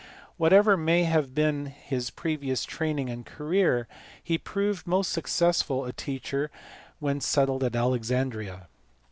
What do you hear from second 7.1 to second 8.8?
settled at Alexandria.